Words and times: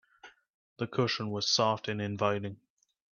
The 0.79 0.87
cushion 0.87 1.29
was 1.29 1.47
soft 1.47 1.87
and 1.87 2.01
inviting. 2.01 2.59